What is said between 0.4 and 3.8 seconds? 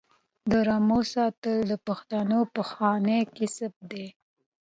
د رمو ساتل د پښتنو پخوانی کسب